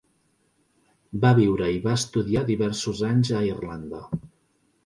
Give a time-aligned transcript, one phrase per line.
[1.25, 4.05] Va viure i va estudiar diversos anys a Irlanda.